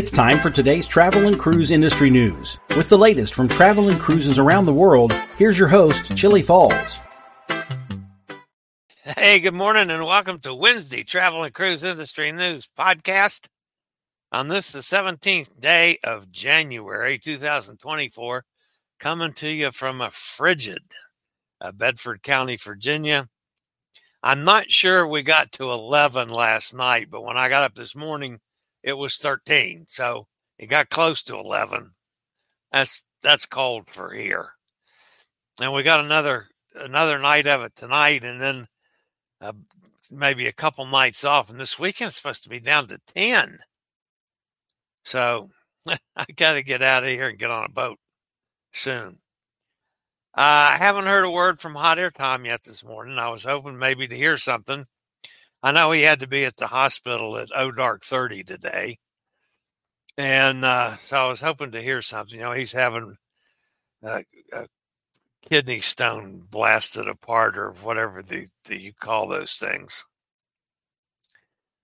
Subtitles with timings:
[0.00, 2.56] It's time for today's travel and cruise industry news.
[2.74, 6.98] With the latest from travel and cruises around the world, here's your host, Chillie Falls.
[9.04, 13.48] Hey, good morning and welcome to Wednesday Travel and Cruise Industry News Podcast.
[14.32, 18.44] On this, the 17th day of January 2024,
[18.98, 20.82] coming to you from a frigid
[21.60, 23.28] uh, Bedford County, Virginia.
[24.22, 27.94] I'm not sure we got to 11 last night, but when I got up this
[27.94, 28.40] morning,
[28.82, 29.84] it was 13.
[29.88, 30.26] So
[30.58, 31.92] it got close to 11.
[32.72, 34.52] That's that's cold for here.
[35.60, 38.66] And we got another another night of it tonight, and then
[39.40, 39.52] uh,
[40.10, 41.50] maybe a couple nights off.
[41.50, 43.58] And this weekend's supposed to be down to 10.
[45.04, 45.50] So
[45.88, 47.98] I got to get out of here and get on a boat
[48.72, 49.18] soon.
[50.32, 53.18] Uh, I haven't heard a word from Hot Air Tom yet this morning.
[53.18, 54.86] I was hoping maybe to hear something.
[55.62, 58.96] I know he had to be at the hospital at O Dark 30 today.
[60.16, 62.38] And uh, so I was hoping to hear something.
[62.38, 63.16] You know, he's having
[64.02, 64.66] a, a
[65.42, 70.06] kidney stone blasted apart or whatever the, the, you call those things.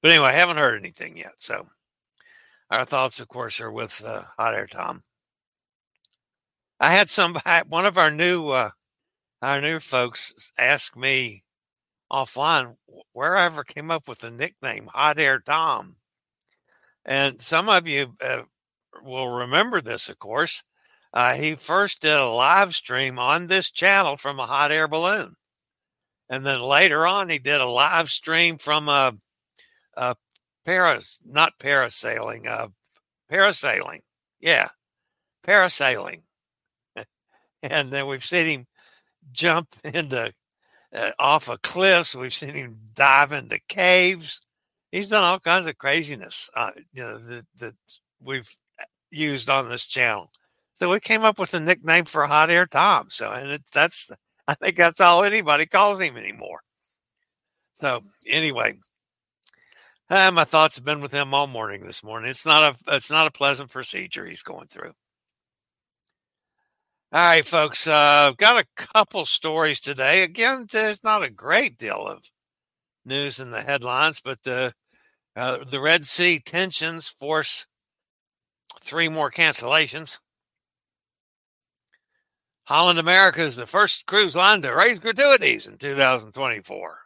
[0.02, 1.34] But anyway, I haven't heard anything yet.
[1.38, 1.68] So
[2.70, 5.02] our thoughts, of course, are with uh, Hot Air Tom.
[6.78, 7.38] I had some
[7.68, 8.70] one of our new uh,
[9.42, 11.44] our new folks ask me
[12.10, 12.76] offline
[13.12, 15.96] where I ever came up with the nickname Hot Air Tom,
[17.04, 18.42] and some of you uh,
[19.02, 20.62] will remember this, of course.
[21.12, 25.34] Uh, he first did a live stream on this channel from a hot air balloon,
[26.28, 29.14] and then later on he did a live stream from a,
[29.96, 30.16] a
[30.64, 32.68] paras not parasailing, uh,
[33.30, 34.00] parasailing,
[34.40, 34.68] yeah,
[35.46, 36.22] parasailing
[37.62, 38.66] and then we've seen him
[39.32, 40.32] jump into
[40.96, 42.16] uh, off of cliffs.
[42.16, 44.40] We've seen him dive into caves.
[44.90, 47.74] He's done all kinds of craziness, uh, you know, that, that
[48.22, 48.48] we've
[49.10, 50.30] used on this channel.
[50.74, 53.08] So we came up with a nickname for Hot Air Tom.
[53.10, 54.10] So, and it's that's
[54.48, 56.60] I think that's all anybody calls him anymore.
[57.80, 58.74] So anyway,
[60.08, 62.30] uh, my thoughts have been with him all morning this morning.
[62.30, 64.92] It's not a it's not a pleasant procedure he's going through.
[67.12, 67.86] All right, folks.
[67.86, 70.22] Uh, got a couple stories today.
[70.22, 72.30] Again, there's not a great deal of
[73.04, 74.74] news in the headlines, but the
[75.36, 77.66] uh, the Red Sea tensions force
[78.80, 80.18] three more cancellations.
[82.64, 86.98] Holland America is the first cruise line to raise gratuities in 2024.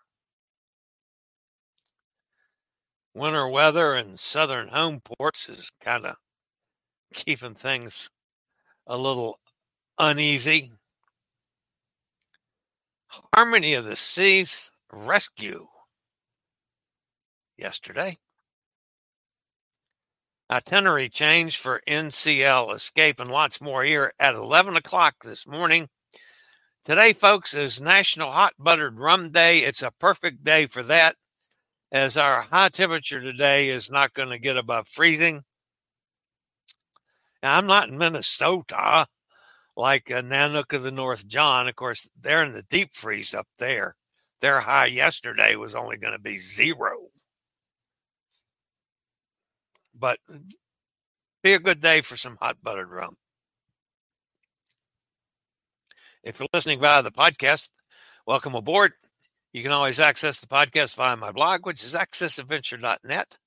[3.12, 6.16] Winter weather in southern home ports is kind of
[7.12, 8.09] keeping things
[8.87, 9.39] a little
[10.00, 10.72] uneasy.
[13.34, 15.66] Harmony of the Seas rescue
[17.59, 18.16] yesterday.
[20.50, 25.89] Itinerary change for NCL Escape and lots more here at 11 o'clock this morning.
[26.87, 29.59] Today, folks, is National Hot Buttered Rum Day.
[29.59, 31.16] It's a perfect day for that,
[31.93, 35.43] as our high temperature today is not going to get above freezing.
[37.43, 39.06] Now, I'm not in Minnesota
[39.76, 41.69] like uh, Nanook of the North John.
[41.69, 43.97] Of course, they're in the deep freeze up there.
[44.41, 47.08] Their high yesterday was only going to be zero.
[49.94, 50.19] But
[51.42, 53.16] be a good day for some hot buttered rum.
[56.22, 57.70] If you're listening via the podcast,
[58.26, 58.92] welcome aboard.
[59.53, 63.38] You can always access the podcast via my blog, which is accessadventure.net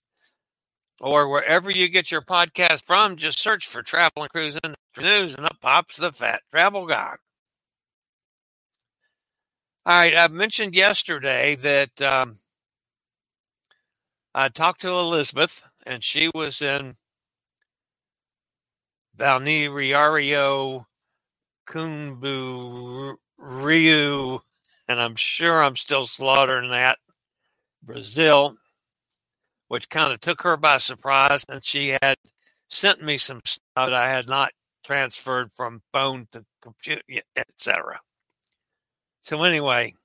[1.00, 4.60] or wherever you get your podcast from, just search for Travel and Cruise
[5.00, 7.16] News and up pops the Fat Travel Guy.
[9.86, 12.38] All right, I mentioned yesterday that um,
[14.34, 16.96] I talked to Elizabeth, and she was in
[19.18, 20.86] Balneario
[21.68, 24.44] Cumbu Rio,
[24.88, 26.98] and I'm sure I'm still slaughtering that,
[27.82, 28.56] Brazil
[29.74, 31.44] which kind of took her by surprise.
[31.50, 32.18] And she had
[32.70, 34.52] sent me some stuff that I had not
[34.86, 37.02] transferred from phone to computer,
[37.36, 38.00] etc.
[39.24, 39.96] So anyway,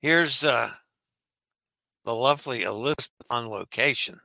[0.00, 0.70] here's uh,
[2.06, 4.18] the lovely Elizabeth on location.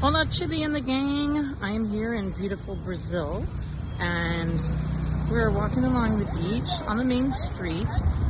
[0.00, 1.56] Hola, Chillie and the gang.
[1.62, 3.46] I am here in beautiful Brazil,
[4.00, 4.58] and
[5.30, 7.86] we're walking along the beach on the main street.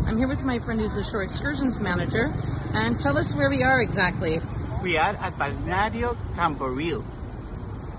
[0.06, 2.30] I'm here with my friend who's a shore excursions manager.
[2.74, 4.38] And tell us where we are exactly.
[4.82, 7.02] We are at Balneario Camboriú.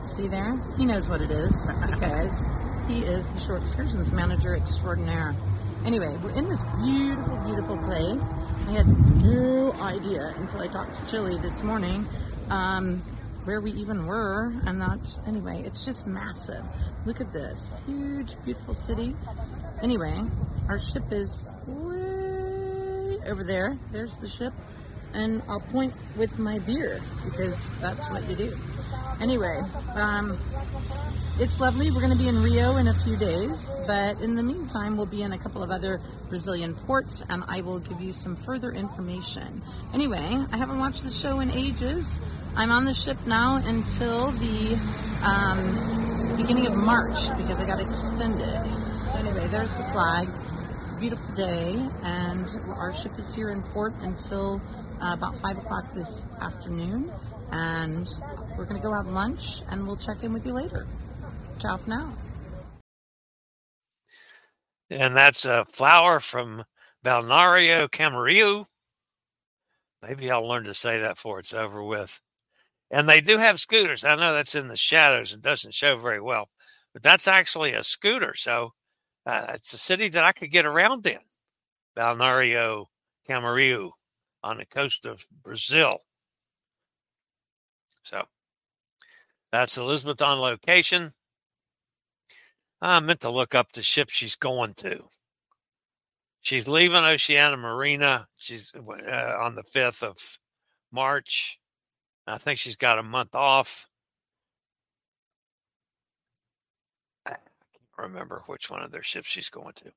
[0.03, 0.55] See there?
[0.77, 1.51] He knows what it is
[1.89, 2.31] because
[2.87, 5.35] he is the shore excursions manager extraordinaire.
[5.83, 8.23] Anyway, we're in this beautiful, beautiful place.
[8.67, 8.87] I had
[9.23, 12.07] no idea until I talked to Chillie this morning
[12.49, 13.01] um,
[13.45, 14.53] where we even were.
[14.65, 16.63] And that, anyway, it's just massive.
[17.05, 19.15] Look at this huge, beautiful city.
[19.81, 20.21] Anyway,
[20.69, 23.77] our ship is way over there.
[23.91, 24.53] There's the ship.
[25.13, 28.57] And I'll point with my beer because that's what you do.
[29.19, 29.61] Anyway,
[29.93, 30.39] um,
[31.37, 31.91] it's lovely.
[31.91, 35.05] We're going to be in Rio in a few days, but in the meantime, we'll
[35.05, 35.99] be in a couple of other
[36.29, 39.61] Brazilian ports and I will give you some further information.
[39.93, 42.19] Anyway, I haven't watched the show in ages.
[42.55, 44.75] I'm on the ship now until the
[45.23, 48.63] um, beginning of March because I got extended.
[49.11, 50.27] So, anyway, there's the flag.
[50.81, 54.61] It's a beautiful day, and our ship is here in port until
[55.01, 57.11] uh, about 5 o'clock this afternoon
[57.51, 58.09] and
[58.57, 60.87] we're going to go have lunch and we'll check in with you later.
[61.59, 62.13] Ciao for now.
[64.89, 66.65] And that's a flower from
[67.03, 68.65] Balneario Camarillo.
[70.01, 72.19] Maybe I'll learn to say that before it's over with.
[72.91, 74.03] And they do have scooters.
[74.03, 75.33] I know that's in the shadows.
[75.33, 76.49] It doesn't show very well,
[76.93, 78.33] but that's actually a scooter.
[78.35, 78.73] So
[79.25, 81.19] uh, it's a city that I could get around in.
[81.97, 82.85] Balneario
[83.29, 83.91] Camarillo
[84.43, 85.99] on the coast of Brazil.
[88.03, 88.23] So
[89.51, 91.13] that's Elizabeth on location.
[92.81, 95.03] I meant to look up the ship she's going to.
[96.41, 98.27] She's leaving Oceania Marina.
[98.37, 100.17] She's uh, on the 5th of
[100.91, 101.59] March.
[102.27, 103.89] I think she's got a month off.
[107.25, 107.41] I can't
[107.97, 109.91] remember which one of their ships she's going to.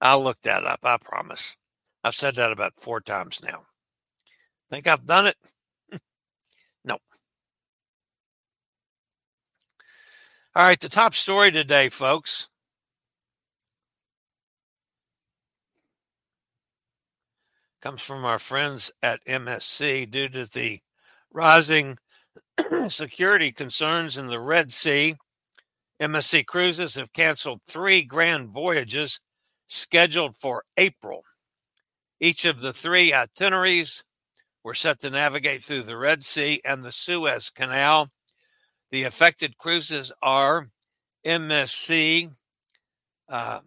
[0.00, 0.80] I'll look that up.
[0.82, 1.56] I promise.
[2.04, 3.62] I've said that about four times now.
[4.70, 5.36] Think I've done it?
[6.84, 6.98] no.
[10.54, 12.48] All right, the top story today, folks.
[17.80, 20.80] Comes from our friends at MSC due to the
[21.32, 21.98] rising
[22.88, 25.16] security concerns in the Red Sea.
[26.00, 29.20] MSC Cruises have canceled three grand voyages
[29.68, 31.22] scheduled for April.
[32.20, 34.04] Each of the three itineraries
[34.64, 38.10] were set to navigate through the Red Sea and the Suez Canal
[38.92, 40.68] the affected cruises are
[41.26, 42.30] MSC
[43.28, 43.60] uh,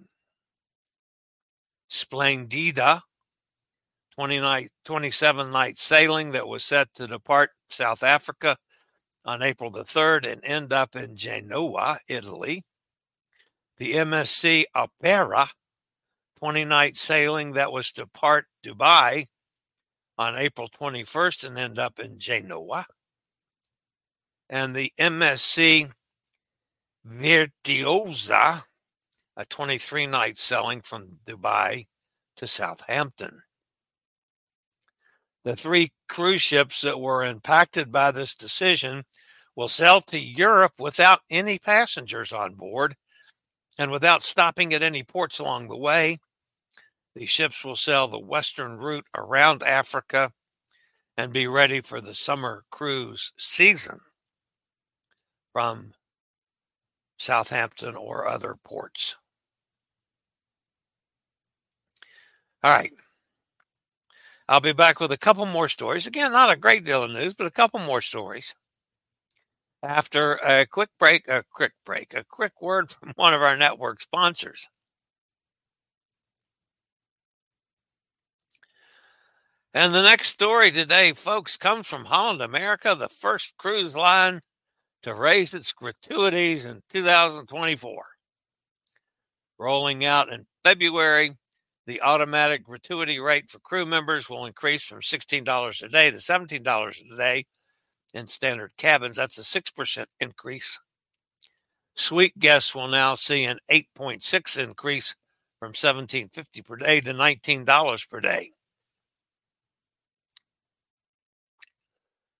[1.89, 3.01] Splendida,
[4.17, 8.57] 20 night, 27 night sailing that was set to depart South Africa
[9.25, 12.63] on April the 3rd and end up in Genoa, Italy.
[13.77, 15.47] The MSC Opera,
[16.39, 19.25] 20 night sailing that was to depart Dubai
[20.17, 22.85] on April 21st and end up in Genoa
[24.49, 25.91] and the MSC
[27.03, 28.63] Virtuosa,
[29.37, 31.85] a 23 night sailing from Dubai
[32.37, 33.41] to Southampton.
[35.45, 39.05] The three cruise ships that were impacted by this decision
[39.55, 42.95] will sail to Europe without any passengers on board
[43.77, 46.17] and without stopping at any ports along the way.
[47.13, 50.33] The ships will sail the western route around Africa
[51.15, 53.99] and be ready for the summer cruise season
[55.53, 55.93] from
[57.17, 59.15] Southampton or other ports.
[62.63, 62.91] All right.
[64.47, 66.05] I'll be back with a couple more stories.
[66.05, 68.55] Again, not a great deal of news, but a couple more stories.
[69.81, 74.01] After a quick break, a quick break, a quick word from one of our network
[74.01, 74.67] sponsors.
[79.73, 84.39] And the next story today, folks, comes from Holland America, the first cruise line
[85.03, 88.05] to raise its gratuities in 2024.
[89.59, 91.35] Rolling out in February,
[91.85, 97.13] the automatic gratuity rate for crew members will increase from $16 a day to $17
[97.13, 97.45] a day
[98.13, 99.17] in standard cabins.
[99.17, 100.79] That's a 6% increase.
[101.95, 105.15] Suite guests will now see an 8.6 increase
[105.59, 108.51] from 17.50 per day to $19 per day.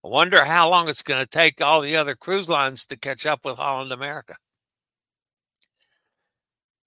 [0.03, 3.25] I wonder how long it's going to take all the other cruise lines to catch
[3.25, 4.35] up with Holland America.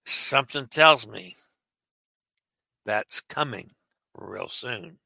[0.04, 1.34] Something tells me
[2.88, 3.68] that's coming
[4.14, 4.98] real soon.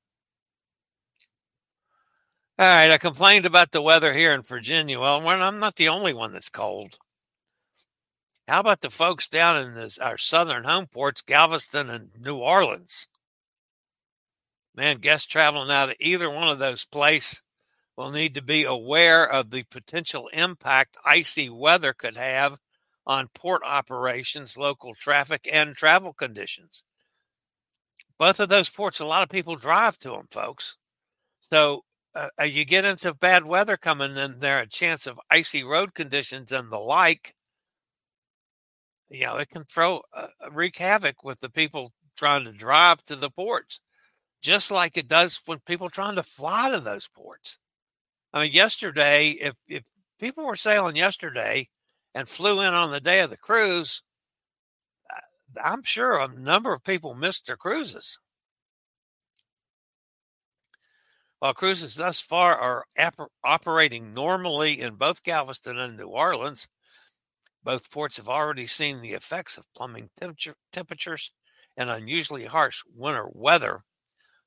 [2.57, 5.01] All right, I complained about the weather here in Virginia.
[5.01, 6.97] Well, I'm not the only one that's cold.
[8.47, 13.09] How about the folks down in this, our southern home ports, Galveston and New Orleans?
[14.77, 17.43] Man, guests traveling out of either one of those places
[17.97, 22.59] will need to be aware of the potential impact icy weather could have
[23.05, 26.85] on port operations, local traffic, and travel conditions.
[28.23, 30.77] Both of those ports, a lot of people drive to them, folks.
[31.53, 31.83] So
[32.15, 35.93] uh, uh, you get into bad weather coming and there a chance of icy road
[35.93, 37.35] conditions and the like
[39.09, 43.17] you know it can throw uh, wreak havoc with the people trying to drive to
[43.17, 43.81] the ports
[44.41, 47.59] just like it does when people trying to fly to those ports
[48.33, 49.83] i mean yesterday if if
[50.21, 51.69] people were sailing yesterday
[52.15, 54.12] and flew in on the day of the cruise uh,
[55.63, 58.19] i'm sure a number of people missed their cruises
[61.43, 66.69] While cruises thus far are ap- operating normally in both Galveston and New Orleans,
[67.65, 71.33] both ports have already seen the effects of plummeting temperature, temperatures
[71.77, 73.83] and unusually harsh winter weather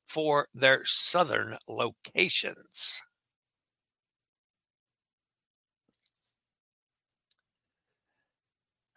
[0.06, 3.02] for their southern locations.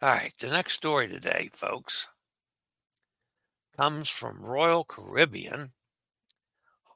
[0.01, 2.07] All right, the next story today, folks,
[3.75, 5.73] comes from Royal Caribbean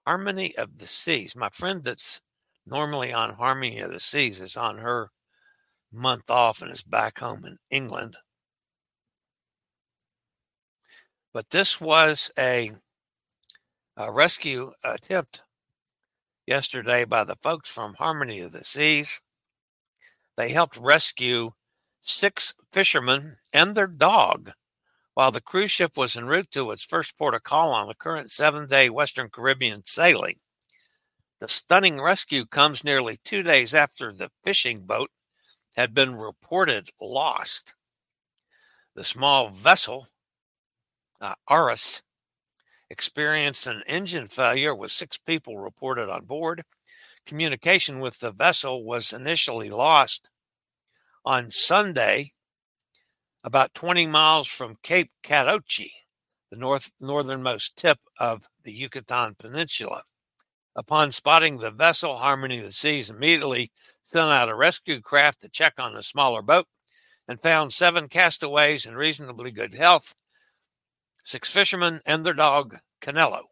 [0.08, 1.36] Harmony of the Seas.
[1.36, 2.22] My friend that's
[2.66, 5.10] normally on Harmony of the Seas is on her
[5.92, 8.16] month off and is back home in England.
[11.34, 12.72] But this was a,
[13.98, 15.44] a rescue attempt
[16.48, 19.22] yesterday by the folks from Harmony of the Seas.
[20.38, 21.52] They helped rescue
[22.04, 24.52] six fishermen and their dog
[25.14, 27.96] while the cruise ship was en route to its first port of call on the
[27.96, 30.36] current seven day Western Caribbean sailing.
[31.40, 35.12] The stunning rescue comes nearly two days after the fishing boat
[35.76, 37.76] had been reported lost.
[38.96, 40.08] The small vessel,
[41.20, 42.02] uh, Aris,
[42.90, 46.64] experienced an engine failure with six people reported on board.
[47.26, 50.30] Communication with the vessel was initially lost.
[51.26, 52.32] On Sunday,
[53.46, 55.90] about 20 miles from Cape Catoche,
[56.52, 60.04] the north northernmost tip of the Yucatan Peninsula.
[60.76, 63.72] Upon spotting the vessel, Harmony of the Seas immediately
[64.04, 66.68] sent out a rescue craft to check on the smaller boat
[67.28, 70.14] and found seven castaways in reasonably good health,
[71.24, 73.44] six fishermen, and their dog, Canelo.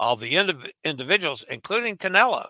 [0.00, 2.46] All the indiv- individuals, including Canelo,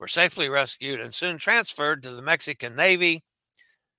[0.00, 3.22] were safely rescued and soon transferred to the Mexican Navy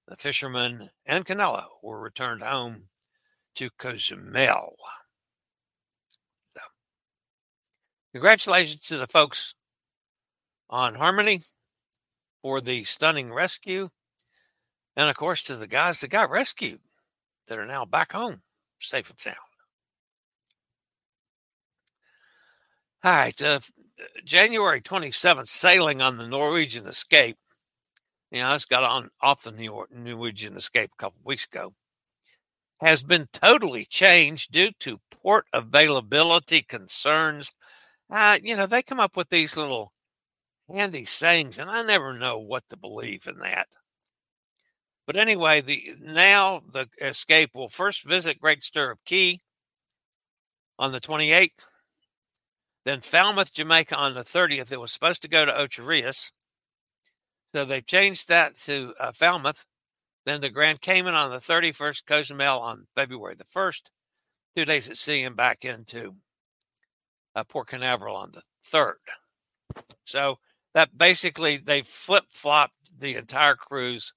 [0.08, 2.90] the fishermen and Canelo were returned home
[3.56, 4.76] to Cozumel.
[6.54, 6.62] So,
[8.12, 9.56] congratulations to the folks
[10.70, 11.40] on Harmony
[12.42, 13.90] for the stunning rescue.
[14.98, 16.82] And of course, to the guys that got rescued
[17.48, 18.42] that are now back home
[18.82, 19.38] safe and sound.
[23.04, 23.42] All right.
[23.42, 23.60] Uh,
[24.24, 27.38] January 27th, sailing on the Norwegian Escape
[28.32, 31.46] you know, I just got on off the New York Norwegian Escape a couple weeks
[31.46, 31.74] ago,
[32.80, 37.52] has been totally changed due to port availability concerns.
[38.10, 39.92] Uh, you know, they come up with these little
[40.74, 43.68] handy sayings, and I never know what to believe in that.
[45.06, 49.42] But anyway, the now the escape will first visit Great Stirrup Cay
[50.80, 51.66] on the 28th,
[52.86, 54.72] then Falmouth, Jamaica on the 30th.
[54.72, 56.32] It was supposed to go to Ocho Rios
[57.54, 59.66] so they've changed that to uh, Falmouth.
[60.26, 63.90] Then the Grand Cayman on the 31st, Cozumel on February the 1st,
[64.56, 66.16] two days at sea and back into
[67.36, 68.94] uh, Port Canaveral on the 3rd.
[70.06, 70.38] So
[70.74, 74.14] that basically they flip flopped the entire cruise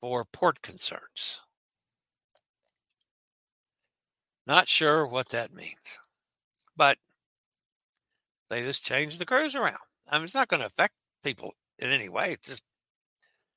[0.00, 1.40] for port concerns.
[4.46, 6.00] Not sure what that means,
[6.76, 6.96] but
[8.50, 9.78] they just changed the cruise around.
[10.08, 12.32] I mean, it's not going to affect people in any way.
[12.32, 12.62] It's just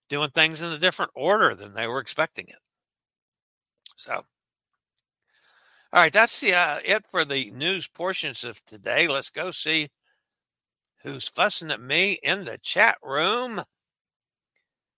[0.10, 2.60] doing things in a different order than they were expecting it.
[3.96, 4.26] So, all
[5.94, 9.08] right, that's the, uh, it for the news portions of today.
[9.08, 9.90] Let's go see
[11.04, 13.64] who's fussing at me in the chat room.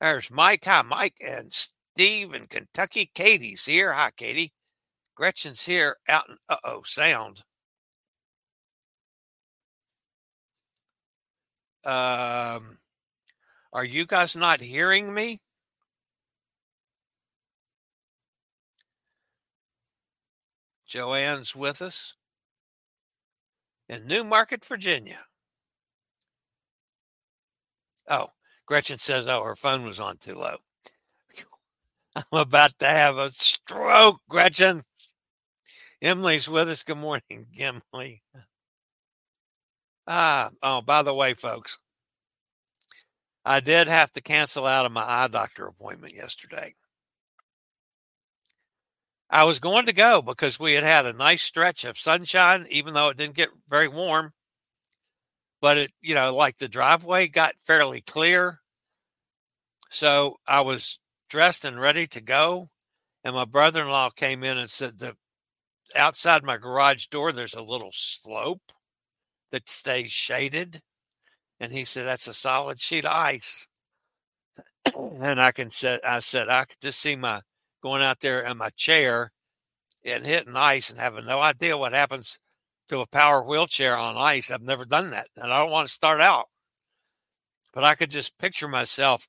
[0.02, 0.66] There's Mike.
[0.66, 1.16] Hi, Mike.
[1.26, 3.10] And Steve in Kentucky.
[3.14, 3.94] Katie's here.
[3.94, 4.52] Hi, Katie.
[5.16, 7.44] Gretchen's here out in uh oh sound.
[11.86, 12.78] Um,
[13.74, 15.42] are you guys not hearing me?
[20.88, 22.14] Joanne's with us
[23.90, 25.20] in New Market, Virginia.
[28.08, 28.28] Oh,
[28.66, 30.58] Gretchen says, oh, her phone was on too low.
[32.16, 34.84] I'm about to have a stroke, Gretchen.
[36.02, 36.84] Emily's with us.
[36.84, 38.22] Good morning, Emily.
[40.08, 41.78] Ah, oh, by the way, folks,
[43.46, 46.76] I did have to cancel out of my eye doctor appointment yesterday.
[49.30, 52.94] I was going to go because we had had a nice stretch of sunshine, even
[52.94, 54.34] though it didn't get very warm.
[55.62, 58.60] but it, you know, like the driveway got fairly clear.
[59.90, 62.70] So I was dressed and ready to go.
[63.24, 65.16] And my brother in law came in and said, the
[65.96, 68.74] outside my garage door, there's a little slope
[69.54, 70.82] that stays shaded.
[71.60, 73.70] And he said, that's a solid sheet of ice.
[74.96, 77.42] and I can say, I said, I could just see my
[77.84, 79.32] going out there in my chair
[80.04, 82.40] and hitting ice and having no idea what happens
[82.90, 84.50] to a power wheelchair on ice.
[84.50, 85.28] I've never done that.
[85.38, 86.48] And I don't want to start out.
[87.74, 89.28] But I could just picture myself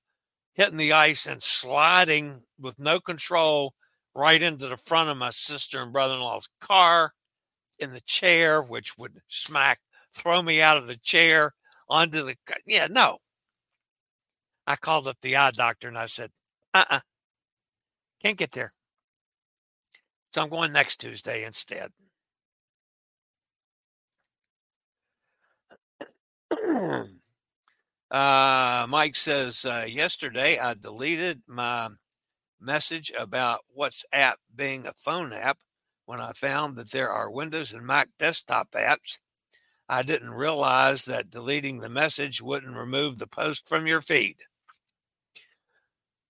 [0.54, 3.75] hitting the ice and sliding with no control
[4.14, 7.12] right into the front of my sister and brother in law's car
[7.78, 9.78] in the chair, which would smack,
[10.14, 11.52] throw me out of the chair
[11.88, 12.37] onto the.
[12.66, 13.18] Yeah, no.
[14.66, 16.30] I called up the eye doctor and I said,
[16.73, 17.00] uh uh-uh, uh,
[18.23, 18.73] can't get there.
[20.33, 21.90] So I'm going next Tuesday instead.
[28.11, 31.90] uh, Mike says, uh, yesterday I deleted my
[32.61, 35.59] message about WhatsApp being a phone app
[36.06, 39.18] when I found that there are Windows and Mac desktop apps.
[39.88, 44.36] I didn't realize that deleting the message wouldn't remove the post from your feed.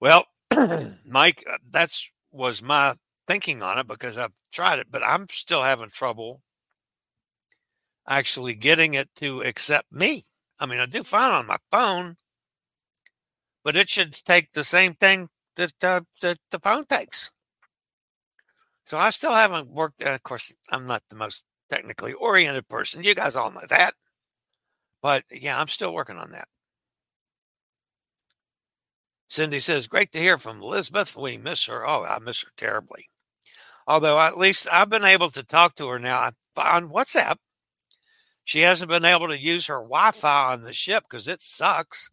[0.00, 0.26] Well,
[1.06, 2.96] Mike, uh, that's was my
[3.28, 6.42] thinking on it because I've tried it, but I'm still having trouble
[8.06, 10.24] actually getting it to accept me.
[10.58, 12.16] I mean, I do fine on my phone,
[13.62, 17.30] but it should take the same thing that uh, that the phone takes.
[18.86, 20.02] So I still haven't worked.
[20.02, 21.44] And of course, I'm not the most
[21.74, 23.02] technically oriented person.
[23.02, 23.94] You guys all know that.
[25.02, 26.48] But yeah, I'm still working on that.
[29.28, 31.16] Cindy says, Great to hear from Elizabeth.
[31.16, 31.86] We miss her.
[31.86, 33.06] Oh, I miss her terribly.
[33.86, 37.36] Although at least I've been able to talk to her now on WhatsApp.
[38.44, 42.10] She hasn't been able to use her Wi-Fi on the ship because it sucks.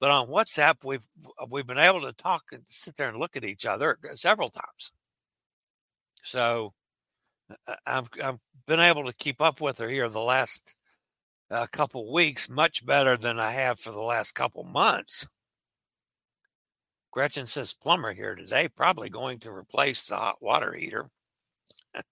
[0.00, 1.06] But on WhatsApp, we've
[1.48, 4.92] we've been able to talk and sit there and look at each other several times.
[6.22, 6.79] So uh,
[7.86, 10.74] I've I've been able to keep up with her here the last
[11.50, 15.26] uh, couple weeks, much better than I have for the last couple months.
[17.10, 21.10] Gretchen says plumber here today, probably going to replace the hot water heater.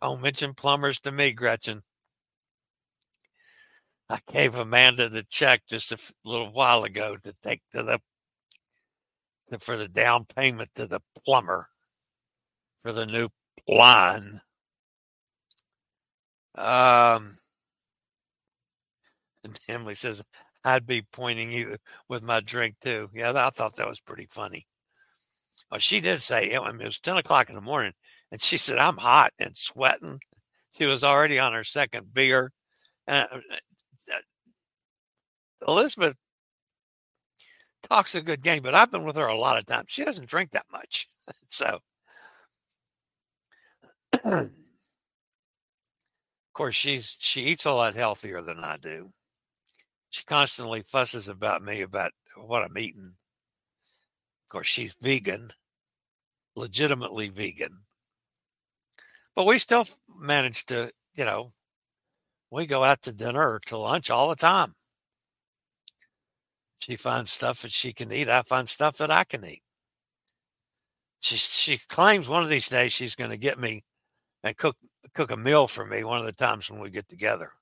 [0.00, 1.82] Don't mention plumbers to me, Gretchen.
[4.08, 8.00] I gave Amanda the check just a little while ago to take to the
[9.48, 11.68] to, for the down payment to the plumber
[12.82, 13.28] for the new
[13.68, 14.40] line.
[16.56, 17.38] Um,
[19.44, 20.22] and Emily says,
[20.64, 21.76] I'd be pointing you
[22.08, 23.08] with my drink too.
[23.14, 24.66] Yeah, I thought that was pretty funny.
[25.70, 27.92] Well, she did say it, I mean, it was 10 o'clock in the morning,
[28.32, 30.20] and she said, I'm hot and sweating.
[30.76, 32.52] She was already on her second beer.
[33.06, 33.26] Uh,
[35.66, 36.16] Elizabeth
[37.82, 39.86] talks a good game, but I've been with her a lot of times.
[39.88, 41.08] She doesn't drink that much.
[41.48, 41.80] so,
[44.24, 44.50] of
[46.52, 49.12] course, she's she eats a lot healthier than I do.
[50.10, 53.14] She constantly fusses about me about what I'm eating.
[54.46, 55.50] Of course, she's vegan,
[56.56, 57.80] legitimately vegan.
[59.36, 59.86] But we still
[60.18, 61.52] manage to, you know,
[62.50, 64.74] we go out to dinner or to lunch all the time.
[66.80, 68.28] She finds stuff that she can eat.
[68.28, 69.62] I find stuff that I can eat.
[71.20, 73.84] She she claims one of these days she's going to get me
[74.44, 74.76] and cook
[75.14, 77.52] cook a meal for me one of the times when we get together.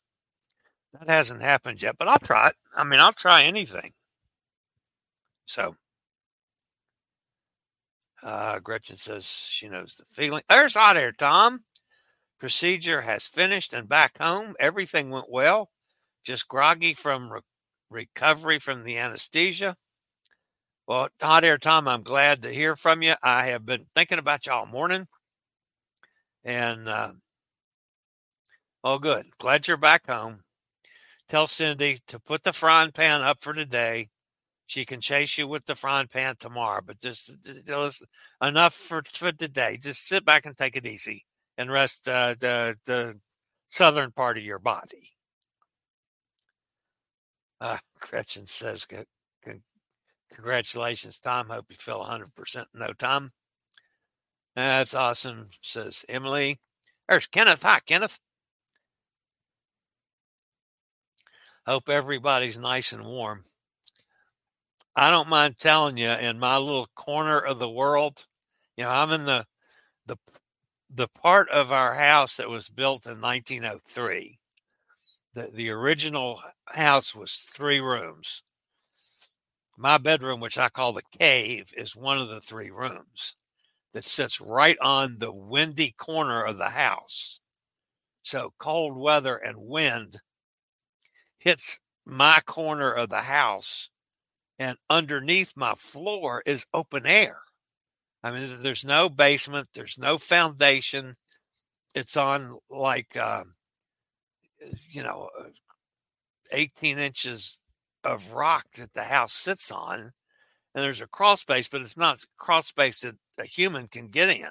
[0.93, 2.57] That hasn't happened yet, but I'll try it.
[2.75, 3.93] I mean, I'll try anything.
[5.47, 5.77] So,
[8.23, 10.43] uh, Gretchen says she knows the feeling.
[10.49, 11.65] There's hot air, Tom.
[12.39, 14.55] Procedure has finished and back home.
[14.59, 15.71] Everything went well.
[16.25, 17.41] Just groggy from re-
[17.91, 19.77] recovery from the anesthesia.
[20.87, 23.15] Well, hot air, Tom, I'm glad to hear from you.
[23.23, 25.07] I have been thinking about you all morning.
[26.47, 27.13] And, uh,
[28.85, 29.27] oh, good.
[29.39, 30.41] Glad you're back home.
[31.29, 34.09] Tell Cindy to put the frying pan up for today.
[34.67, 37.37] She can chase you with the frying pan tomorrow, but just
[38.41, 39.79] enough for, for today.
[39.81, 41.25] Just sit back and take it easy
[41.59, 43.19] and rest uh, the the
[43.69, 45.11] southern part of your body.
[47.61, 48.87] Uh, Gretchen says,
[50.35, 51.49] "Congratulations, Tom.
[51.49, 53.33] Hope you feel 100 percent no time."
[54.57, 56.59] That's awesome, says Emily.
[57.09, 57.63] There's Kenneth.
[57.63, 58.19] Hi, Kenneth.
[61.67, 63.45] Hope everybody's nice and warm.
[64.97, 68.27] I don't mind telling you, in my little corner of the world,
[68.77, 69.47] you know, I'm in the
[70.07, 70.17] the
[70.95, 74.39] the part of our house that was built in 1903
[75.37, 78.43] the, the original house was three rooms.
[79.77, 83.37] My bedroom, which I call the cave, is one of the three rooms
[83.97, 87.41] that sits right on the windy corner of the house.
[88.21, 90.19] So cold weather and wind
[91.39, 93.89] hits my corner of the house,
[94.59, 97.39] and underneath my floor is open air.
[98.23, 101.17] I mean, there's no basement, there's no foundation.
[101.95, 103.45] It's on like, uh,
[104.91, 105.45] you know, uh,
[106.53, 107.59] 18 inches
[108.05, 110.13] of rock that the house sits on.
[110.77, 114.29] And there's a crawl space, but it's not crawl space that a human can get
[114.29, 114.51] in.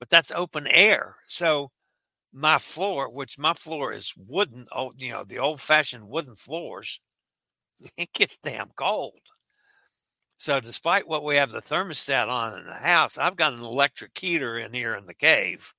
[0.00, 1.14] But that's open air.
[1.28, 1.70] So
[2.32, 7.00] my floor, which my floor is wooden, old, you know, the old fashioned wooden floors,
[7.96, 9.20] it gets damn cold.
[10.36, 14.18] So despite what we have the thermostat on in the house, I've got an electric
[14.18, 15.74] heater in here in the cave,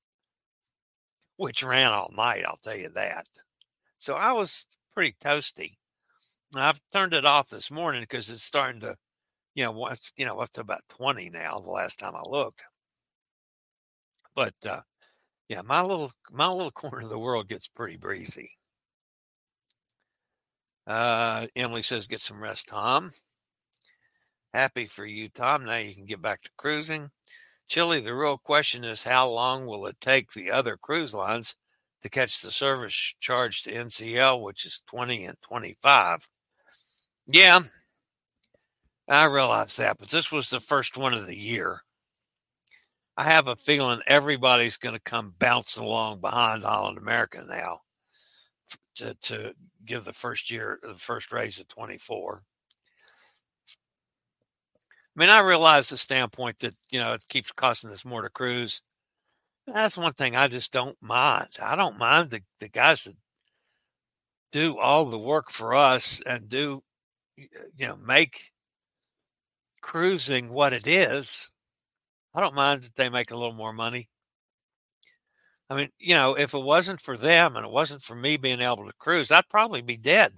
[1.36, 3.25] which ran all night, I'll tell you that.
[3.97, 5.73] So I was pretty toasty.
[6.55, 8.95] I've turned it off this morning because it's starting to,
[9.60, 12.63] you know, what's you know, up to about 20 now, the last time I looked.
[14.34, 14.80] But uh
[15.50, 18.52] yeah, my little my little corner of the world gets pretty breezy.
[20.88, 23.12] Uh Emily says get some rest, Tom.
[24.54, 25.65] Happy for you, Tom.
[25.65, 27.10] Now you can get back to cruising.
[27.67, 31.58] Chillie, the real question is how long will it take the other cruise lines
[32.02, 36.26] to catch the service charge to NCL, which is 20 and 25?
[37.28, 37.60] Yeah,
[39.10, 41.82] I realize that, but this was the first one of the year.
[43.17, 47.80] I have a feeling everybody's going to come bouncing along behind Holland America now
[48.95, 49.54] to, to
[49.86, 52.43] give the first year, the first raise of 24.
[53.67, 58.30] I mean, I realize the standpoint that, you know, it keeps costing us more to
[58.30, 58.82] cruise.
[59.67, 61.50] That's one thing I just don't mind.
[61.62, 63.17] I don't mind the, the guys that
[64.52, 66.84] do all the work for us and do,
[67.36, 67.48] you
[67.88, 68.52] know, make
[69.82, 71.52] cruising what it is.
[72.34, 74.10] I don't mind that they make a little more money.
[75.70, 78.60] I mean, you know, if it wasn't for them and it wasn't for me being
[78.60, 80.34] able to cruise, I'd probably be dead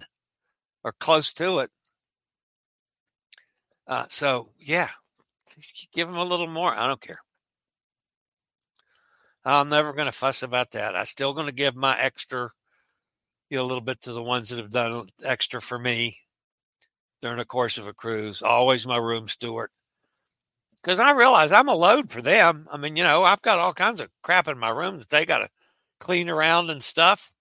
[0.83, 1.71] or close to it.
[3.87, 4.89] Uh, so yeah,
[5.93, 6.73] give them a little more.
[6.73, 7.19] I don't care.
[9.43, 10.95] I'm never going to fuss about that.
[10.95, 12.51] I'm still going to give my extra,
[13.49, 16.15] you know, a little bit to the ones that have done extra for me
[17.21, 18.41] during the course of a cruise.
[18.41, 19.69] Always my room steward.
[20.81, 22.67] Because I realize I'm a load for them.
[22.71, 25.25] I mean, you know, I've got all kinds of crap in my room that they
[25.25, 25.49] got to
[25.99, 27.31] clean around and stuff.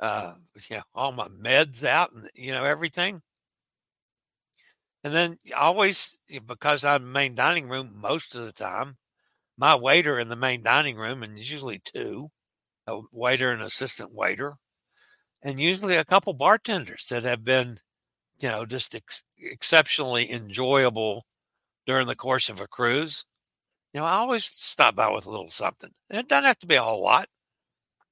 [0.00, 0.34] uh,
[0.70, 3.22] yeah, all my meds out and you know everything.
[5.02, 8.96] And then always because I'm main dining room most of the time,
[9.56, 12.30] my waiter in the main dining room, and usually two,
[12.86, 14.56] a waiter and assistant waiter,
[15.42, 17.78] and usually a couple bartenders that have been,
[18.40, 21.24] you know, just ex- exceptionally enjoyable
[21.86, 23.24] during the course of a cruise.
[23.92, 25.90] You know, I always stop by with a little something.
[26.10, 27.28] It doesn't have to be a whole lot.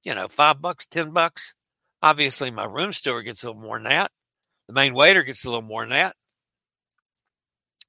[0.03, 1.55] You know, five bucks, ten bucks.
[2.01, 4.11] Obviously, my room steward gets a little more than that.
[4.67, 6.15] The main waiter gets a little more than that.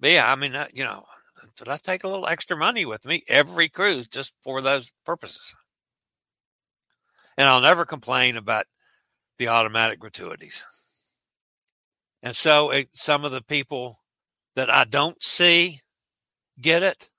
[0.00, 1.04] But yeah, I mean, uh, you know,
[1.58, 5.54] but I take a little extra money with me every cruise just for those purposes.
[7.36, 8.66] And I'll never complain about
[9.40, 10.64] the automatic gratuities.
[12.22, 13.98] And so it, some of the people
[14.54, 15.80] that I don't see
[16.60, 17.10] get it.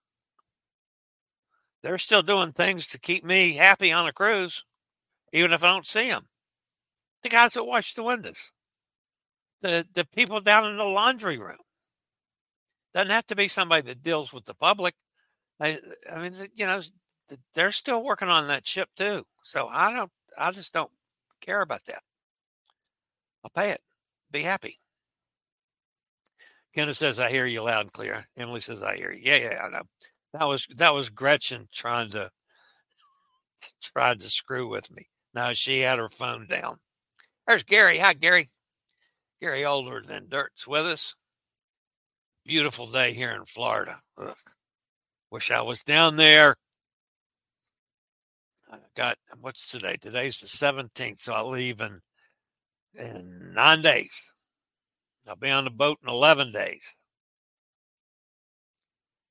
[1.83, 4.63] They're still doing things to keep me happy on a cruise,
[5.33, 6.27] even if I don't see them
[7.21, 8.51] the guys that wash the windows,
[9.61, 11.57] the the people down in the laundry room.
[12.93, 14.95] Doesn't have to be somebody that deals with the public.
[15.61, 15.79] I,
[16.11, 16.81] I mean, you know,
[17.53, 19.23] they're still working on that ship too.
[19.43, 20.91] So I don't, I just don't
[21.39, 22.01] care about that.
[23.43, 23.81] I'll pay it.
[24.31, 24.79] Be happy.
[26.73, 29.61] Kenneth says, "I hear you loud and clear." Emily says, "I hear you." Yeah, yeah,
[29.63, 29.83] I know.
[30.33, 32.31] That was that was Gretchen trying to
[33.81, 35.07] trying to screw with me.
[35.33, 36.79] No, she had her phone down.
[37.47, 37.99] There's Gary.
[37.99, 38.49] Hi, Gary.
[39.41, 41.15] Gary older than dirt's with us.
[42.45, 44.01] Beautiful day here in Florida.
[44.17, 44.35] Ugh.
[45.31, 46.55] Wish I was down there.
[48.71, 49.97] I got what's today?
[49.97, 52.01] Today's the 17th, so I leave in
[52.95, 54.31] in nine days.
[55.27, 56.95] I'll be on the boat in 11 days.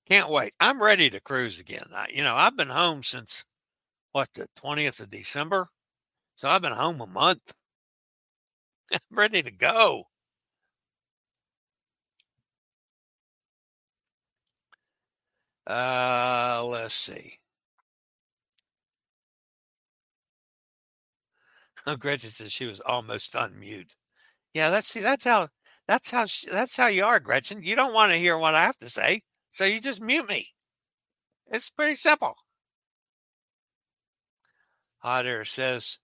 [0.05, 0.53] Can't wait.
[0.61, 1.87] I'm ready to cruise again.
[1.94, 3.46] I, you know, I've been home since
[4.12, 5.70] what the 20th of December.
[6.37, 7.55] So I've been home a month.
[8.92, 10.05] I'm ready to go.
[15.66, 17.39] Uh, let's see.
[21.86, 23.94] Oh, Gretchen says she was almost unmute.
[24.54, 25.48] Yeah, that's see, that's how
[25.88, 27.62] that's how that's how you are, Gretchen.
[27.62, 30.46] You don't want to hear what I have to say, so you just mute me.
[31.50, 32.34] It's pretty simple.
[34.98, 35.98] Hot Air says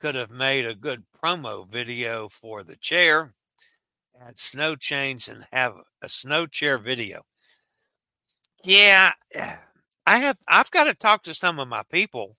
[0.00, 3.34] could have made a good promo video for the chair.
[4.20, 7.22] Add snow chains and have a snow chair video.
[8.64, 9.12] Yeah,
[10.06, 10.38] I have.
[10.48, 12.36] I've got to talk to some of my people.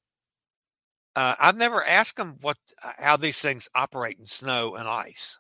[1.16, 5.40] Uh, I've never asked them what uh, how these things operate in snow and ice,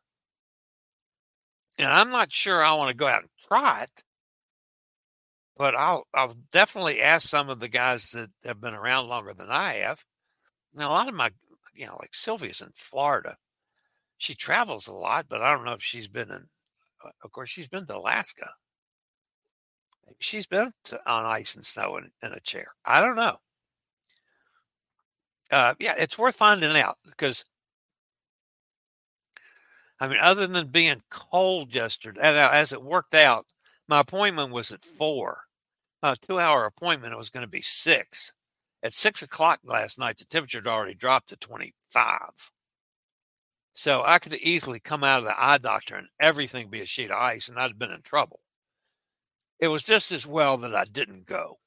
[1.79, 4.03] and I'm not sure I want to go out and try it.
[5.57, 9.49] But I'll I'll definitely ask some of the guys that have been around longer than
[9.49, 10.03] I have.
[10.73, 11.29] Now, a lot of my,
[11.75, 13.37] you know, like Sylvia's in Florida.
[14.17, 16.47] She travels a lot, but I don't know if she's been in.
[17.03, 18.49] Uh, of course, she's been to Alaska.
[20.05, 22.67] Maybe she's been to, on ice and snow in, in a chair.
[22.85, 23.37] I don't know.
[25.51, 27.43] Uh, yeah, it's worth finding out because
[30.01, 33.45] I mean, other than being cold yesterday, as it worked out,
[33.87, 35.43] my appointment was at four.
[36.01, 37.15] My two-hour appointment.
[37.15, 38.33] Was going to be six.
[38.81, 42.51] At six o'clock last night, the temperature had already dropped to 25.
[43.75, 47.11] So I could easily come out of the eye doctor and everything be a sheet
[47.11, 48.39] of ice, and I'd have been in trouble.
[49.59, 51.59] It was just as well that I didn't go.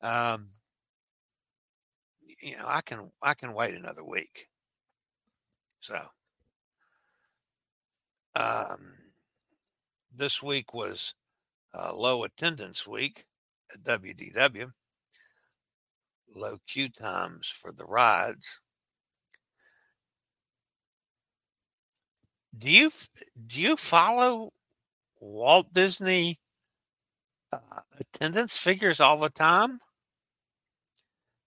[0.00, 0.48] Um,
[2.40, 4.48] you know, I can I can wait another week.
[5.80, 5.98] So,
[8.34, 8.94] um,
[10.14, 11.14] this week was
[11.74, 13.26] uh, low attendance week
[13.72, 14.72] at WDW
[16.34, 18.60] low queue times for the rides.
[22.56, 22.90] Do you
[23.46, 24.52] do you follow
[25.20, 26.38] Walt Disney
[27.52, 27.58] uh,
[27.98, 29.80] attendance figures all the time?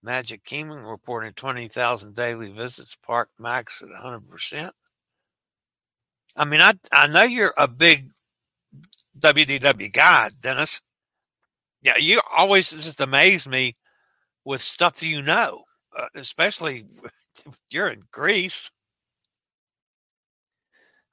[0.02, 4.70] Magic Kingdom reporting 20,000 daily visits, Park Max at 100%.
[6.36, 8.10] I mean, I, I know you're a big
[9.18, 10.80] WDW guy, Dennis.
[11.82, 13.76] Yeah, you always just amaze me
[14.44, 15.64] with stuff that you know,
[15.98, 16.84] uh, especially
[17.70, 18.70] you're in Greece.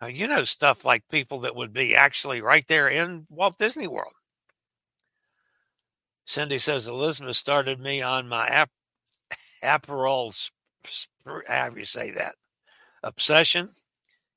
[0.01, 3.87] Uh, you know stuff like people that would be actually right there in Walt Disney
[3.87, 4.13] World.
[6.25, 8.69] Cindy says Elizabeth started me on my ap-
[9.67, 10.33] Aperol,
[11.25, 12.35] do you say that?
[13.03, 13.69] Obsession.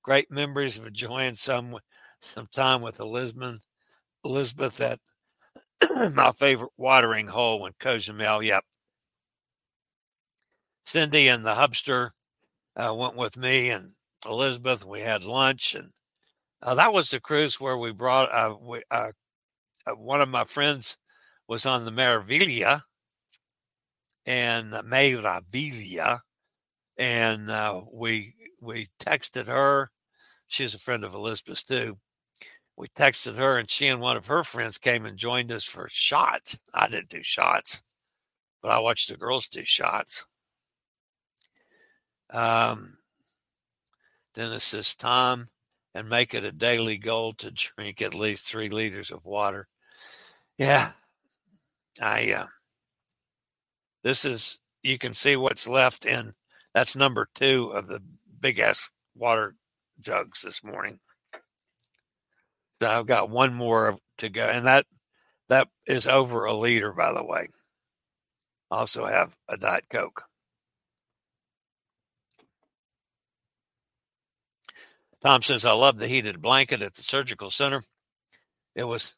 [0.02, 1.78] Great memories of enjoying some
[2.20, 3.60] some time with Elizabeth.
[4.24, 4.98] Elizabeth at
[6.14, 8.42] my favorite watering hole in Cozumel.
[8.42, 8.64] Yep,
[10.84, 12.10] Cindy and the hubster
[12.76, 13.92] uh, went with me and
[14.26, 14.84] Elizabeth.
[14.84, 15.90] We had lunch, and
[16.62, 19.12] uh, that was the cruise where we brought uh, we, uh,
[19.86, 20.98] uh, one of my friends
[21.48, 22.82] was on the Meraviglia
[24.26, 26.20] and Meraviglia,
[26.96, 29.90] and uh, we we texted her.
[30.46, 31.98] She's a friend of Elizabeth's too.
[32.76, 35.88] We texted her, and she and one of her friends came and joined us for
[35.90, 36.58] shots.
[36.74, 37.82] I didn't do shots,
[38.62, 40.26] but I watched the girls do shots.
[42.30, 42.96] Um,
[44.34, 45.48] Dennis says, Tom,
[45.94, 49.66] and make it a daily goal to drink at least three liters of water.
[50.56, 50.92] Yeah,
[52.00, 52.46] I, uh,
[54.02, 56.34] this is, you can see what's left in,
[56.74, 58.00] that's number two of the
[58.40, 59.54] big ass water
[60.00, 61.00] jugs this morning.
[62.80, 64.86] So I've got one more to go, and that,
[65.48, 67.48] that is over a liter, by the way.
[68.70, 70.24] Also have a Diet Coke.
[75.22, 77.82] Tom says, I love the heated blanket at the surgical center.
[78.74, 79.16] It was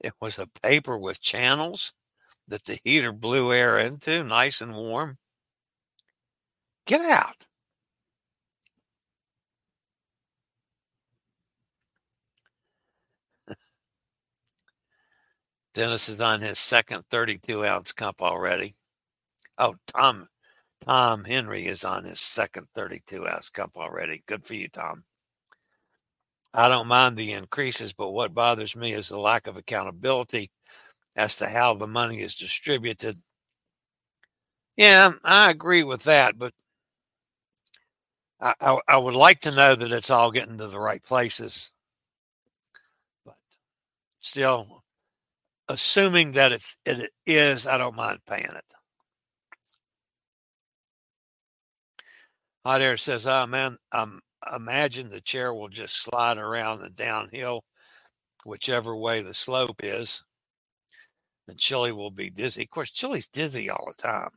[0.00, 1.92] it was a paper with channels
[2.52, 5.16] that the heater blew air into, nice and warm.
[6.86, 7.46] Get out.
[15.72, 18.74] Dennis is on his second 32 ounce cup already.
[19.56, 20.28] Oh, Tom
[20.82, 24.22] Tom Henry is on his second 32 ounce cup already.
[24.26, 25.04] Good for you, Tom.
[26.52, 30.50] I don't mind the increases, but what bothers me is the lack of accountability
[31.16, 33.20] as to how the money is distributed.
[34.76, 36.54] Yeah, I agree with that, but
[38.40, 41.72] I, I, I would like to know that it's all getting to the right places.
[43.24, 43.36] But
[44.20, 44.82] still,
[45.68, 48.64] assuming that it's it is, I don't mind paying it.
[52.64, 54.20] Hot Air says, "Oh man, um,
[54.54, 57.64] imagine the chair will just slide around the downhill,
[58.44, 60.22] whichever way the slope is,
[61.48, 62.62] and Chillie will be dizzy.
[62.62, 64.30] Of course, Chillie's dizzy all the time.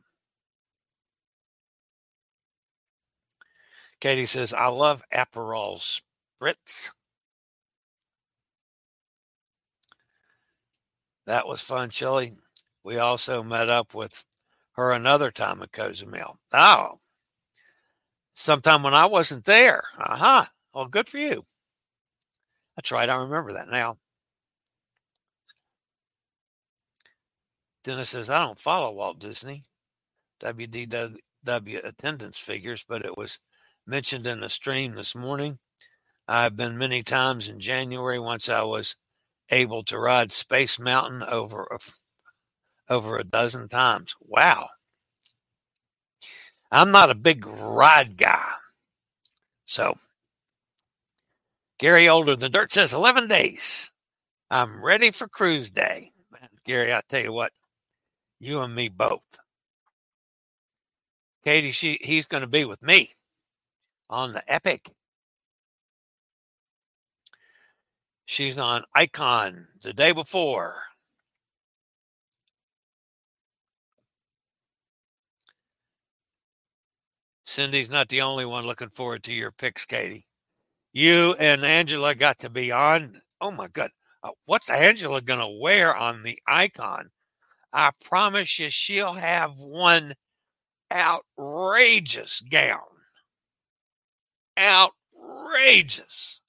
[4.00, 5.80] Katie says, I love Aperol
[6.42, 6.92] Spritz.
[11.26, 12.34] That was fun, Chillie.
[12.84, 14.24] We also met up with
[14.72, 16.38] her another time at Cozumel.
[16.52, 16.90] Oh,
[18.34, 19.82] sometime when I wasn't there.
[19.98, 20.44] Uh huh.
[20.74, 21.44] Well, good for you.
[22.76, 23.08] That's right.
[23.08, 23.96] I remember that now.
[27.86, 29.62] Dennis says, I don't follow Walt Disney.
[30.40, 31.16] WDW
[31.84, 33.38] attendance figures, but it was
[33.86, 35.60] mentioned in the stream this morning.
[36.26, 38.96] I've been many times in January once I was
[39.50, 41.78] able to ride Space Mountain over a,
[42.92, 44.16] over a dozen times.
[44.20, 44.66] Wow.
[46.72, 48.50] I'm not a big ride guy.
[49.64, 49.96] So,
[51.78, 53.92] Gary Older than Dirt says 11 days.
[54.50, 56.10] I'm ready for cruise day.
[56.64, 57.52] Gary, I tell you what,
[58.40, 59.26] you and me both.
[61.44, 63.12] Katie, she he's going to be with me
[64.10, 64.90] on the Epic.
[68.26, 70.82] She's on Icon the day before.
[77.44, 80.26] Cindy's not the only one looking forward to your picks, Katie.
[80.92, 83.20] You and Angela got to be on.
[83.40, 83.90] Oh my God.
[84.22, 87.10] Uh, what's Angela going to wear on the icon?
[87.76, 90.14] I promise you, she'll have one
[90.90, 92.80] outrageous gown.
[94.58, 96.40] Outrageous.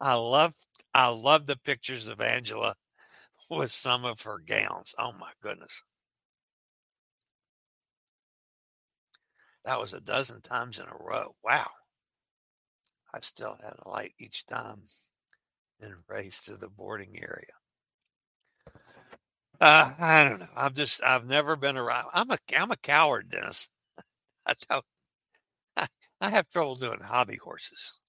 [0.00, 0.54] I love
[0.92, 2.74] I love the pictures of Angela
[3.48, 4.96] with some of her gowns.
[4.98, 5.80] Oh my goodness.
[9.64, 11.36] That was a dozen times in a row.
[11.44, 11.70] Wow.
[13.14, 14.82] I still had a light each time
[15.80, 17.52] and race to the boarding area.
[19.64, 20.48] Uh, I don't know.
[20.56, 22.08] I'm just I've never been around.
[22.14, 23.68] I'm a I'm a coward, Dennis.
[24.46, 24.82] That's how
[25.76, 25.88] I,
[26.20, 28.00] I have trouble doing hobby horses.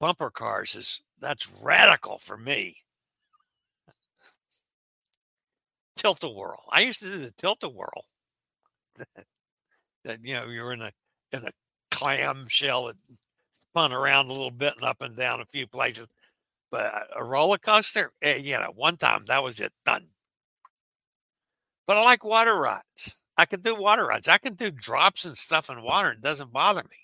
[0.00, 2.82] Bumper cars is that's radical for me.
[5.96, 6.64] Tilt a whirl.
[6.70, 8.06] I used to do the tilt a whirl.
[10.04, 10.92] that you know you're in a
[11.32, 11.52] in a
[11.90, 12.96] clam shell that
[13.60, 16.08] spun around a little bit and up and down a few places.
[16.70, 20.08] But a roller coaster, eh, you know, one time that was it done.
[21.86, 23.18] But I like water rides.
[23.36, 24.28] I can do water rides.
[24.28, 26.12] I can do drops and stuff in water.
[26.12, 26.96] It doesn't bother me.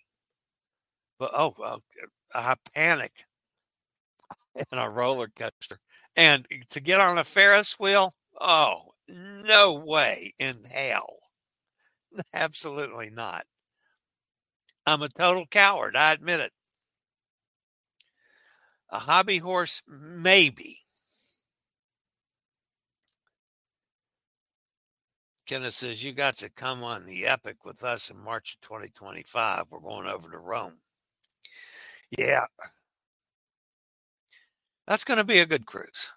[1.18, 1.82] But oh, well,
[2.34, 3.12] I panic
[4.72, 5.78] in a roller coaster.
[6.16, 11.18] And to get on a Ferris wheel, oh, no way in hell.
[12.34, 13.44] Absolutely not.
[14.84, 15.96] I'm a total coward.
[15.96, 16.52] I admit it.
[18.90, 20.81] A hobby horse, maybe.
[25.52, 29.66] Kenneth says, You got to come on the Epic with us in March of 2025.
[29.70, 30.78] We're going over to Rome.
[32.16, 32.46] Yeah.
[34.86, 36.10] That's going to be a good cruise.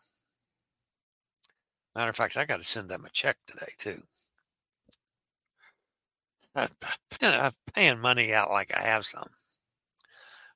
[1.98, 4.04] Matter of fact, I got to send them a check today, too.
[6.56, 9.28] I'm paying money out like I have some.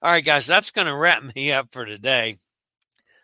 [0.02, 2.38] All right, guys, that's going to wrap me up for today.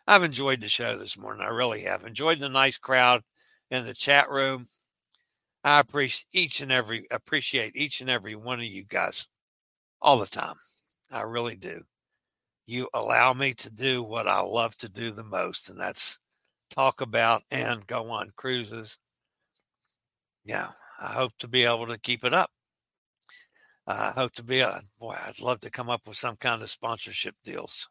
[0.06, 1.48] I've enjoyed the show this morning.
[1.48, 3.24] I really have enjoyed the nice crowd
[3.72, 4.68] in the chat room.
[5.66, 9.28] I appreciate each and every appreciate each and every one of you guys
[10.00, 10.58] all the time.
[11.12, 11.82] I really do.
[12.68, 16.20] You allow me to do what I love to do the most, and that's
[16.70, 19.00] talk about and go on cruises.
[20.44, 22.52] Yeah, I hope to be able to keep it up.
[23.88, 26.70] I hope to be, a, boy, I'd love to come up with some kind of
[26.70, 27.90] sponsorship deals.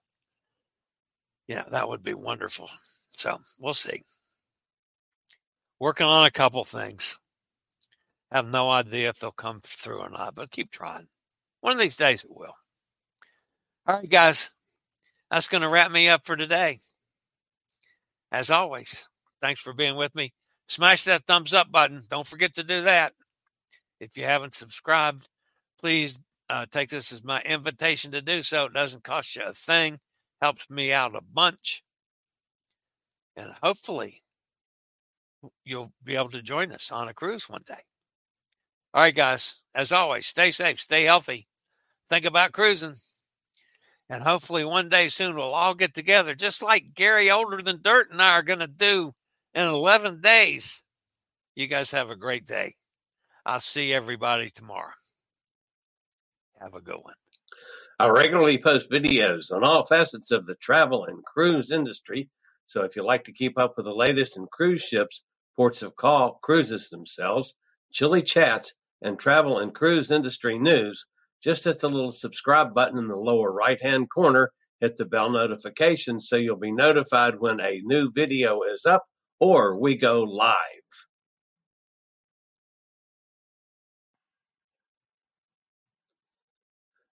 [1.48, 2.68] Yeah, that would be wonderful.
[3.10, 4.02] So we'll see.
[5.80, 7.18] Working on a couple things.
[8.34, 11.06] Have no idea if they'll come through or not, but keep trying.
[11.60, 12.56] One of these days it will.
[13.86, 14.50] All right, guys,
[15.30, 16.80] that's going to wrap me up for today.
[18.32, 19.08] As always,
[19.40, 20.34] thanks for being with me.
[20.66, 22.02] Smash that thumbs up button.
[22.10, 23.12] Don't forget to do that.
[24.00, 25.28] If you haven't subscribed,
[25.78, 26.18] please
[26.50, 28.64] uh, take this as my invitation to do so.
[28.64, 30.00] It doesn't cost you a thing,
[30.42, 31.84] helps me out a bunch.
[33.36, 34.24] And hopefully,
[35.64, 37.84] you'll be able to join us on a cruise one day.
[38.94, 41.48] All right, guys, as always, stay safe, stay healthy,
[42.08, 42.94] think about cruising.
[44.08, 48.12] And hopefully, one day soon, we'll all get together, just like Gary Older Than Dirt
[48.12, 49.12] and I are going to do
[49.52, 50.84] in 11 days.
[51.56, 52.76] You guys have a great day.
[53.44, 54.92] I'll see everybody tomorrow.
[56.60, 57.14] Have a good one.
[57.98, 62.28] I regularly post videos on all facets of the travel and cruise industry.
[62.66, 65.24] So if you like to keep up with the latest in cruise ships,
[65.56, 67.56] ports of call, cruises themselves,
[67.90, 68.74] Chillie chats,
[69.04, 71.06] and travel and cruise industry news,
[71.42, 74.50] just hit the little subscribe button in the lower right hand corner.
[74.80, 79.04] Hit the bell notification so you'll be notified when a new video is up
[79.38, 80.56] or we go live.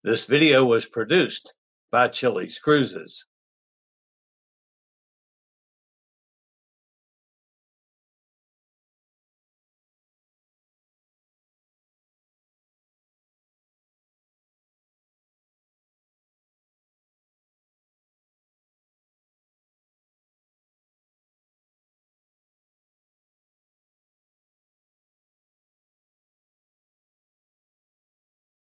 [0.04, 1.54] This video was produced
[1.92, 3.26] by Chillie's Cruises.